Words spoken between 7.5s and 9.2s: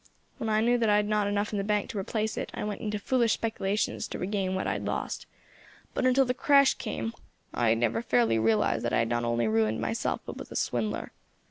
I had never fairly realised that I had